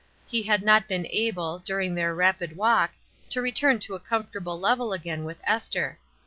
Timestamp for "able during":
1.11-1.93